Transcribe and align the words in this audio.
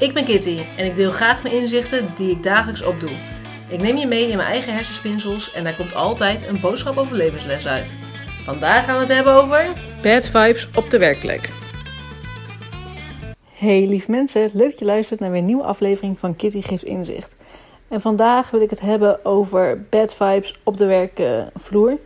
Ik 0.00 0.14
ben 0.14 0.24
Kitty 0.24 0.58
en 0.76 0.84
ik 0.84 0.96
deel 0.96 1.10
graag 1.10 1.42
mijn 1.42 1.54
inzichten 1.54 2.12
die 2.14 2.30
ik 2.30 2.42
dagelijks 2.42 2.82
opdoe. 2.82 3.10
Ik 3.68 3.80
neem 3.80 3.96
je 3.96 4.06
mee 4.06 4.28
in 4.28 4.36
mijn 4.36 4.48
eigen 4.48 4.74
hersenspinsels 4.74 5.52
en 5.52 5.64
daar 5.64 5.76
komt 5.76 5.94
altijd 5.94 6.46
een 6.46 6.60
boodschap 6.60 6.96
over 6.96 7.16
levensles 7.16 7.66
uit. 7.66 7.96
Vandaag 8.42 8.84
gaan 8.84 8.94
we 8.94 9.00
het 9.00 9.12
hebben 9.12 9.32
over 9.32 9.66
bad 10.02 10.26
vibes 10.26 10.68
op 10.74 10.90
de 10.90 10.98
werkplek. 10.98 11.50
Hey 13.52 13.86
lief 13.86 14.08
mensen, 14.08 14.50
leuk 14.52 14.70
dat 14.70 14.78
je 14.78 14.84
luistert 14.84 15.20
naar 15.20 15.30
weer 15.30 15.38
een 15.38 15.44
nieuwe 15.44 15.64
aflevering 15.64 16.18
van 16.18 16.36
Kitty 16.36 16.62
Geeft 16.62 16.82
Inzicht. 16.82 17.36
En 17.88 18.00
vandaag 18.00 18.50
wil 18.50 18.60
ik 18.60 18.70
het 18.70 18.80
hebben 18.80 19.24
over 19.24 19.86
bad 19.90 20.14
vibes 20.14 20.60
op 20.64 20.76
de 20.76 20.86
werkvloer. 20.86 21.98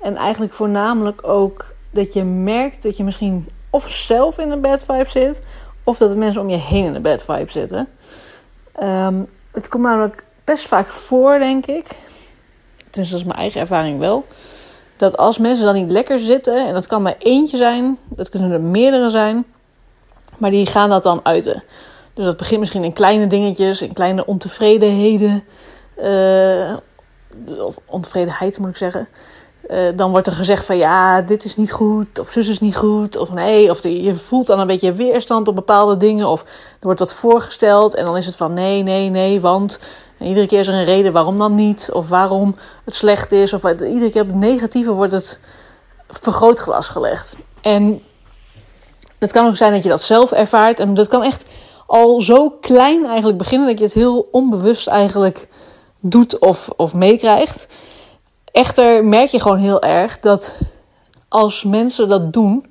En 0.00 0.16
eigenlijk 0.16 0.52
voornamelijk 0.52 1.28
ook 1.28 1.74
dat 1.90 2.12
je 2.12 2.24
merkt 2.24 2.82
dat 2.82 2.96
je 2.96 3.04
misschien 3.04 3.48
of 3.74 3.90
zelf 3.90 4.38
in 4.38 4.50
een 4.50 4.60
bad 4.60 4.84
vibe 4.84 5.10
zit, 5.10 5.42
of 5.84 5.98
dat 5.98 6.10
de 6.10 6.16
mensen 6.16 6.40
om 6.40 6.48
je 6.48 6.56
heen 6.56 6.84
in 6.84 6.94
een 6.94 7.02
bad 7.02 7.24
vibe 7.24 7.50
zitten. 7.50 7.88
Ehm, 8.72 9.22
het 9.52 9.68
komt 9.68 9.82
namelijk 9.82 10.24
best 10.44 10.66
vaak 10.66 10.86
voor, 10.86 11.38
denk 11.38 11.66
ik. 11.66 11.86
Tenminste, 12.76 13.16
dat 13.16 13.24
is 13.24 13.24
mijn 13.24 13.38
eigen 13.38 13.60
ervaring 13.60 13.98
wel. 13.98 14.26
Dat 14.96 15.16
als 15.16 15.38
mensen 15.38 15.64
dan 15.64 15.74
niet 15.74 15.90
lekker 15.90 16.18
zitten, 16.18 16.66
en 16.66 16.74
dat 16.74 16.86
kan 16.86 17.02
maar 17.02 17.16
eentje 17.18 17.56
zijn, 17.56 17.98
dat 18.08 18.28
kunnen 18.28 18.50
er 18.50 18.60
meerdere 18.60 19.08
zijn, 19.08 19.44
maar 20.38 20.50
die 20.50 20.66
gaan 20.66 20.88
dat 20.88 21.02
dan 21.02 21.20
uiten. 21.22 21.62
Dus 22.14 22.24
dat 22.24 22.36
begint 22.36 22.60
misschien 22.60 22.84
in 22.84 22.92
kleine 22.92 23.26
dingetjes, 23.26 23.82
in 23.82 23.92
kleine 23.92 24.26
ontevredenheden. 24.26 25.44
Uh, 26.02 26.76
of 27.58 27.78
ontevredenheid 27.86 28.58
moet 28.58 28.68
ik 28.68 28.76
zeggen. 28.76 29.08
Uh, 29.68 29.78
dan 29.96 30.10
wordt 30.10 30.26
er 30.26 30.32
gezegd 30.32 30.64
van 30.64 30.76
ja, 30.76 31.22
dit 31.22 31.44
is 31.44 31.56
niet 31.56 31.72
goed, 31.72 32.18
of 32.18 32.28
zus 32.28 32.48
is 32.48 32.60
niet 32.60 32.76
goed, 32.76 33.16
of 33.16 33.32
nee, 33.32 33.70
of 33.70 33.82
je 33.82 34.14
voelt 34.14 34.46
dan 34.46 34.60
een 34.60 34.66
beetje 34.66 34.92
weerstand 34.92 35.48
op 35.48 35.54
bepaalde 35.54 35.96
dingen, 35.96 36.28
of 36.28 36.40
er 36.42 36.48
wordt 36.80 36.98
wat 36.98 37.12
voorgesteld 37.12 37.94
en 37.94 38.04
dan 38.04 38.16
is 38.16 38.26
het 38.26 38.36
van 38.36 38.52
nee, 38.52 38.82
nee, 38.82 39.10
nee, 39.10 39.40
want 39.40 39.78
en 40.18 40.26
iedere 40.26 40.46
keer 40.46 40.58
is 40.58 40.68
er 40.68 40.74
een 40.74 40.84
reden 40.84 41.12
waarom 41.12 41.38
dan 41.38 41.54
niet, 41.54 41.90
of 41.92 42.08
waarom 42.08 42.56
het 42.84 42.94
slecht 42.94 43.32
is, 43.32 43.52
of 43.52 43.64
iedere 43.64 44.10
keer 44.10 44.22
op 44.22 44.28
het 44.28 44.36
negatieve 44.36 44.92
wordt 44.92 45.12
het 45.12 45.40
vergrootglas 46.08 46.88
gelegd. 46.88 47.36
En 47.60 48.02
het 49.18 49.32
kan 49.32 49.46
ook 49.46 49.56
zijn 49.56 49.72
dat 49.72 49.82
je 49.82 49.88
dat 49.88 50.02
zelf 50.02 50.32
ervaart, 50.32 50.80
en 50.80 50.94
dat 50.94 51.08
kan 51.08 51.22
echt 51.22 51.42
al 51.86 52.20
zo 52.20 52.50
klein 52.50 53.06
eigenlijk 53.06 53.38
beginnen 53.38 53.68
dat 53.68 53.78
je 53.78 53.84
het 53.84 53.94
heel 53.94 54.28
onbewust 54.30 54.86
eigenlijk 54.86 55.48
doet 56.00 56.38
of, 56.38 56.70
of 56.76 56.94
meekrijgt. 56.94 57.66
Echter 58.54 59.04
merk 59.04 59.28
je 59.28 59.40
gewoon 59.40 59.56
heel 59.56 59.82
erg 59.82 60.20
dat 60.20 60.58
als 61.28 61.64
mensen 61.64 62.08
dat 62.08 62.32
doen. 62.32 62.66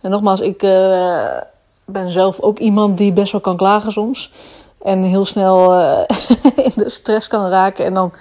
En 0.00 0.10
nogmaals, 0.10 0.40
ik 0.40 0.62
uh, 0.62 1.36
ben 1.84 2.10
zelf 2.10 2.40
ook 2.40 2.58
iemand 2.58 2.98
die 2.98 3.12
best 3.12 3.32
wel 3.32 3.40
kan 3.40 3.56
klagen 3.56 3.92
soms. 3.92 4.32
En 4.82 5.02
heel 5.02 5.24
snel 5.24 5.80
uh, 5.80 6.00
in 6.66 6.72
de 6.74 6.88
stress 6.88 7.28
kan 7.28 7.48
raken. 7.48 7.84
En 7.84 7.94
dan 7.94 8.12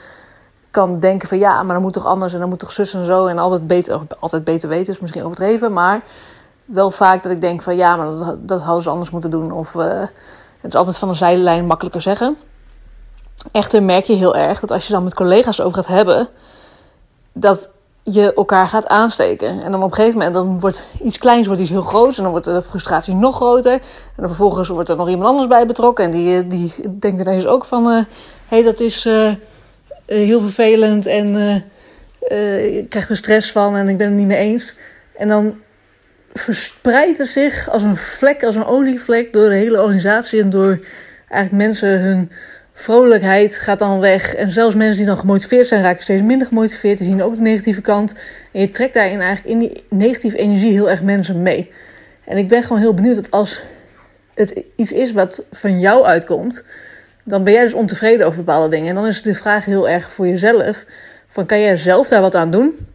kan 0.71 0.99
denken 0.99 1.27
van 1.27 1.37
ja, 1.37 1.63
maar 1.63 1.73
dan 1.73 1.81
moet 1.81 1.93
toch 1.93 2.05
anders 2.05 2.33
en 2.33 2.39
dan 2.39 2.49
moet 2.49 2.59
toch 2.59 2.71
zus 2.71 2.93
en 2.93 3.05
zo. 3.05 3.25
En 3.25 3.37
altijd 3.37 3.67
beter, 3.67 3.95
of 3.95 4.03
altijd 4.19 4.43
beter 4.43 4.69
weten 4.69 4.93
is 4.93 4.99
misschien 4.99 5.23
overdreven. 5.23 5.73
Maar 5.73 6.03
wel 6.65 6.91
vaak 6.91 7.23
dat 7.23 7.31
ik 7.31 7.41
denk 7.41 7.61
van 7.61 7.75
ja, 7.75 7.95
maar 7.95 8.11
dat, 8.11 8.47
dat 8.47 8.61
hadden 8.61 8.83
ze 8.83 8.89
anders 8.89 9.09
moeten 9.09 9.31
doen. 9.31 9.51
Of 9.51 9.73
uh, 9.73 9.99
het 10.59 10.73
is 10.73 10.75
altijd 10.75 10.97
van 10.97 11.09
een 11.09 11.15
zijlijn 11.15 11.65
makkelijker 11.65 12.01
zeggen. 12.01 12.37
Echter 13.51 13.83
merk 13.83 14.05
je 14.05 14.13
heel 14.13 14.35
erg 14.35 14.59
dat 14.59 14.71
als 14.71 14.87
je 14.87 14.93
dan 14.93 15.03
met 15.03 15.13
collega's 15.13 15.61
over 15.61 15.75
gaat 15.75 15.87
hebben 15.87 16.29
dat 17.39 17.71
je 18.03 18.33
elkaar 18.33 18.67
gaat 18.67 18.87
aansteken. 18.87 19.63
En 19.63 19.71
dan 19.71 19.83
op 19.83 19.89
een 19.89 19.95
gegeven 19.95 20.17
moment 20.17 20.35
dan 20.35 20.59
wordt 20.59 20.87
iets 21.03 21.17
kleins 21.17 21.47
wordt 21.47 21.61
iets 21.61 21.69
heel 21.69 21.81
groots. 21.81 22.17
En 22.17 22.23
dan 22.23 22.31
wordt 22.31 22.45
de 22.45 22.61
frustratie 22.61 23.13
nog 23.13 23.35
groter. 23.35 23.73
En 23.73 23.81
dan 24.15 24.27
vervolgens 24.27 24.67
wordt 24.67 24.89
er 24.89 24.95
nog 24.95 25.09
iemand 25.09 25.29
anders 25.29 25.47
bij 25.47 25.65
betrokken. 25.65 26.05
En 26.05 26.11
die, 26.11 26.47
die 26.47 26.73
denkt 26.99 27.21
ineens 27.21 27.45
ook 27.45 27.65
van... 27.65 27.85
hé, 27.85 27.97
uh, 27.97 28.03
hey, 28.47 28.63
dat 28.63 28.79
is 28.79 29.05
uh, 29.05 29.31
heel 30.05 30.39
vervelend. 30.39 31.05
En 31.05 31.35
uh, 32.27 32.77
ik 32.77 32.89
krijg 32.89 33.09
er 33.09 33.17
stress 33.17 33.51
van. 33.51 33.75
En 33.75 33.87
ik 33.87 33.97
ben 33.97 34.07
het 34.07 34.15
niet 34.15 34.27
mee 34.27 34.37
eens. 34.37 34.75
En 35.17 35.27
dan 35.27 35.55
verspreidt 36.33 37.17
het 37.17 37.27
zich 37.27 37.69
als 37.69 37.83
een 37.83 37.95
vlek, 37.95 38.43
als 38.43 38.55
een 38.55 38.65
olievlek... 38.65 39.33
door 39.33 39.49
de 39.49 39.55
hele 39.55 39.81
organisatie 39.81 40.41
en 40.41 40.49
door 40.49 40.79
eigenlijk 41.27 41.67
mensen 41.67 41.99
hun 41.99 42.31
vrolijkheid 42.79 43.55
gaat 43.55 43.79
dan 43.79 43.99
weg. 43.99 44.35
En 44.35 44.51
zelfs 44.51 44.75
mensen 44.75 44.97
die 44.97 45.05
dan 45.05 45.17
gemotiveerd 45.17 45.67
zijn, 45.67 45.81
raken 45.81 46.03
steeds 46.03 46.21
minder 46.21 46.47
gemotiveerd. 46.47 46.97
Die 46.97 47.07
zien 47.07 47.23
ook 47.23 47.35
de 47.35 47.41
negatieve 47.41 47.81
kant. 47.81 48.13
En 48.51 48.61
je 48.61 48.69
trekt 48.69 48.93
daarin 48.93 49.21
eigenlijk 49.21 49.49
in 49.53 49.59
die 49.59 49.83
negatieve 49.89 50.37
energie 50.37 50.71
heel 50.71 50.89
erg 50.89 51.01
mensen 51.01 51.41
mee. 51.41 51.71
En 52.25 52.37
ik 52.37 52.47
ben 52.47 52.63
gewoon 52.63 52.81
heel 52.81 52.93
benieuwd 52.93 53.15
dat 53.15 53.31
als 53.31 53.61
het 54.33 54.63
iets 54.75 54.91
is 54.91 55.11
wat 55.11 55.43
van 55.51 55.79
jou 55.79 56.05
uitkomt, 56.05 56.63
dan 57.23 57.43
ben 57.43 57.53
jij 57.53 57.63
dus 57.63 57.73
ontevreden 57.73 58.25
over 58.25 58.43
bepaalde 58.43 58.69
dingen. 58.69 58.89
En 58.89 58.95
dan 58.95 59.07
is 59.07 59.21
de 59.21 59.35
vraag 59.35 59.65
heel 59.65 59.89
erg 59.89 60.11
voor 60.11 60.27
jezelf: 60.27 60.85
van 61.27 61.45
kan 61.45 61.59
jij 61.59 61.77
zelf 61.77 62.07
daar 62.07 62.21
wat 62.21 62.35
aan 62.35 62.51
doen? 62.51 62.87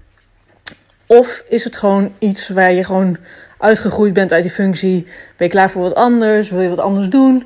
Of 1.06 1.44
is 1.48 1.64
het 1.64 1.76
gewoon 1.76 2.12
iets 2.18 2.48
waar 2.48 2.72
je 2.72 2.84
gewoon 2.84 3.16
uitgegroeid 3.58 4.12
bent 4.12 4.32
uit 4.32 4.42
die 4.42 4.52
functie? 4.52 5.02
Ben 5.36 5.46
je 5.46 5.48
klaar 5.48 5.70
voor 5.70 5.82
wat 5.82 5.94
anders? 5.94 6.50
Wil 6.50 6.60
je 6.60 6.68
wat 6.68 6.78
anders 6.78 7.08
doen? 7.08 7.44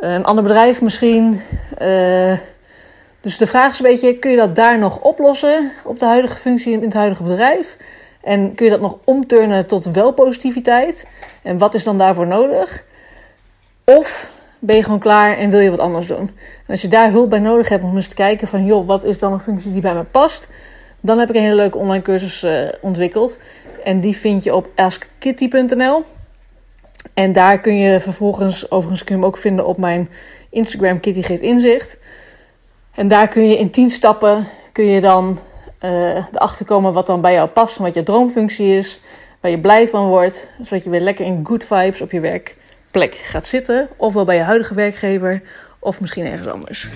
Eh, 0.00 0.14
een 0.14 0.24
ander 0.24 0.44
bedrijf 0.44 0.82
misschien. 0.82 1.40
Uh, 1.82 2.38
dus 3.20 3.38
de 3.38 3.46
vraag 3.46 3.72
is 3.72 3.78
een 3.78 3.90
beetje: 3.90 4.18
kun 4.18 4.30
je 4.30 4.36
dat 4.36 4.54
daar 4.54 4.78
nog 4.78 5.00
oplossen 5.00 5.70
op 5.84 5.98
de 5.98 6.04
huidige 6.04 6.36
functie 6.36 6.72
in 6.72 6.82
het 6.82 6.94
huidige 6.94 7.22
bedrijf? 7.22 7.76
En 8.22 8.54
kun 8.54 8.64
je 8.64 8.70
dat 8.70 8.80
nog 8.80 8.98
omturnen 9.04 9.66
tot 9.66 9.84
wel 9.84 10.12
positiviteit? 10.12 11.06
En 11.42 11.58
wat 11.58 11.74
is 11.74 11.82
dan 11.82 11.98
daarvoor 11.98 12.26
nodig? 12.26 12.84
Of 13.84 14.38
ben 14.58 14.76
je 14.76 14.82
gewoon 14.82 14.98
klaar 14.98 15.36
en 15.36 15.50
wil 15.50 15.60
je 15.60 15.70
wat 15.70 15.78
anders 15.78 16.06
doen? 16.06 16.18
En 16.18 16.66
als 16.66 16.82
je 16.82 16.88
daar 16.88 17.10
hulp 17.10 17.30
bij 17.30 17.38
nodig 17.38 17.68
hebt 17.68 17.84
om 17.84 17.96
eens 17.96 18.08
te 18.08 18.14
kijken 18.14 18.48
van... 18.48 18.64
joh, 18.64 18.86
wat 18.86 19.04
is 19.04 19.18
dan 19.18 19.32
een 19.32 19.40
functie 19.40 19.72
die 19.72 19.80
bij 19.80 19.94
me 19.94 20.04
past? 20.04 20.48
Dan 21.00 21.18
heb 21.18 21.28
ik 21.28 21.34
een 21.34 21.42
hele 21.42 21.54
leuke 21.54 21.78
online 21.78 22.02
cursus 22.02 22.44
uh, 22.44 22.68
ontwikkeld. 22.80 23.38
En 23.84 24.00
die 24.00 24.16
vind 24.16 24.44
je 24.44 24.54
op 24.54 24.68
askkitty.nl. 24.74 26.04
En 27.14 27.32
daar 27.32 27.60
kun 27.60 27.74
je 27.74 28.00
vervolgens, 28.00 28.70
overigens 28.70 29.04
kun 29.04 29.14
je 29.14 29.20
hem 29.20 29.30
ook 29.30 29.38
vinden 29.38 29.66
op 29.66 29.76
mijn 29.76 30.08
Instagram 30.50 31.00
Kitty 31.00 31.22
Geeft 31.22 31.42
Inzicht. 31.42 31.98
En 32.94 33.08
daar 33.08 33.28
kun 33.28 33.48
je 33.48 33.58
in 33.58 33.70
10 33.70 33.90
stappen 33.90 34.46
kun 34.72 34.84
je 34.84 35.00
dan 35.00 35.38
uh, 35.84 36.16
erachter 36.32 36.66
komen 36.66 36.92
wat 36.92 37.06
dan 37.06 37.20
bij 37.20 37.32
jou 37.32 37.48
past 37.48 37.76
wat 37.76 37.94
je 37.94 38.02
droomfunctie 38.02 38.76
is. 38.76 39.00
Waar 39.40 39.50
je 39.50 39.60
blij 39.60 39.88
van 39.88 40.06
wordt, 40.06 40.52
zodat 40.62 40.84
je 40.84 40.90
weer 40.90 41.00
lekker 41.00 41.26
in 41.26 41.40
good 41.42 41.64
vibes 41.64 42.00
op 42.00 42.10
je 42.10 42.20
werkplek 42.20 43.14
gaat 43.14 43.46
zitten. 43.46 43.88
Ofwel 43.96 44.24
bij 44.24 44.36
je 44.36 44.42
huidige 44.42 44.74
werkgever 44.74 45.42
of 45.78 46.00
misschien 46.00 46.26
ergens 46.26 46.48
anders. 46.48 46.88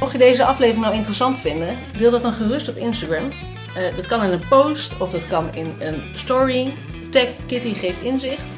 Mocht 0.00 0.12
je 0.12 0.18
deze 0.18 0.44
aflevering 0.44 0.84
nou 0.84 0.96
interessant 0.96 1.38
vinden, 1.38 1.76
deel 1.98 2.10
dat 2.10 2.22
dan 2.22 2.32
gerust 2.32 2.68
op 2.68 2.76
Instagram. 2.76 3.28
Uh, 3.28 3.96
dat 3.96 4.06
kan 4.06 4.22
in 4.22 4.30
een 4.30 4.48
post 4.48 5.00
of 5.00 5.10
dat 5.10 5.26
kan 5.26 5.54
in 5.54 5.74
een 5.78 6.02
story. 6.14 6.74
Tag 7.10 7.26
Kitty 7.46 7.74
Geeft 7.74 8.00
Inzicht. 8.00 8.57